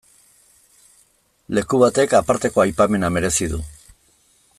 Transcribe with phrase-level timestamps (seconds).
[1.57, 3.61] Leku batek aparteko aipamena merezi du.